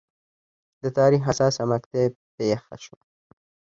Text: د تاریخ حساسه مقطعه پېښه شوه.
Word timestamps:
د 0.81 0.83
تاریخ 0.97 1.21
حساسه 1.27 1.63
مقطعه 1.71 2.05
پېښه 2.37 2.75
شوه. 2.83 2.99